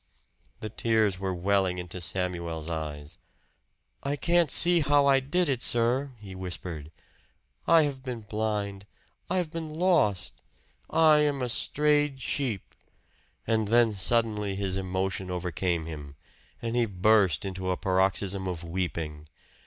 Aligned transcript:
The 0.61 0.69
tears 0.69 1.19
were 1.19 1.31
welling 1.31 1.77
into 1.77 2.01
Samuel's 2.01 2.71
eyes. 2.71 3.19
"I 4.01 4.15
can't 4.15 4.49
see 4.49 4.79
how 4.79 5.05
I 5.05 5.19
did 5.19 5.47
it, 5.47 5.61
sir," 5.61 6.09
he 6.19 6.33
whispered. 6.33 6.89
"I 7.67 7.83
have 7.83 8.01
been 8.01 8.21
blind 8.21 8.87
I 9.29 9.37
have 9.37 9.51
been 9.51 9.69
lost. 9.69 10.33
I 10.89 11.17
am 11.19 11.43
a 11.43 11.49
strayed 11.49 12.19
sheep!" 12.19 12.73
And 13.45 13.67
then 13.67 13.91
suddenly 13.91 14.55
his 14.55 14.75
emotion 14.75 15.29
overcame 15.29 15.85
him, 15.85 16.15
and 16.63 16.75
he 16.75 16.87
burst 16.87 17.45
into 17.45 17.69
a 17.69 17.77
paroxysm 17.77 18.47
of 18.47 18.63
weeping. 18.63 19.27